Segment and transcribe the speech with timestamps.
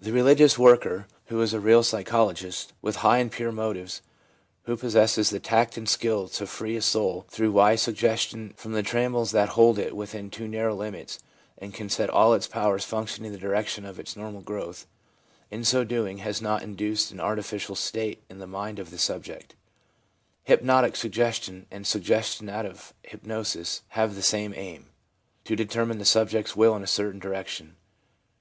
[0.00, 0.62] THE ABNORMAL ASPECT OF CONVERSION
[1.26, 4.00] 173 religious worker, who is a real psychologist, with high and pure motives,
[4.66, 8.84] who possesses the tact and skill to free a soul through wise suggestion from the
[8.84, 11.18] trammels that hold it within too narrow limits,
[11.58, 14.86] and can set all its powers functioning in the direction of its normal growth,
[15.50, 19.56] in so doing has not induced an artificial state in the mind of the subject.'
[20.52, 24.86] Hypnotic suggestion, and suggestion out of hypnosis, have the same aim:
[25.44, 27.74] to determine the subject's will in a certain direction.